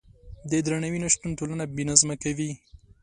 د 0.51 0.51
درناوي 0.65 0.99
نشتون 1.05 1.31
ټولنه 1.39 1.63
بې 1.75 1.83
نظمه 1.89 2.15
کوي. 2.23 2.51